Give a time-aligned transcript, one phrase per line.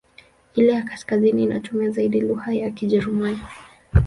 [0.55, 3.41] Ile ya kaskazini inatumia zaidi lugha ya Kijerumani.